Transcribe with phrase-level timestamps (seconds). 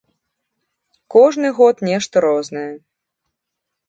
[1.15, 2.73] Кожны год нешта рознае.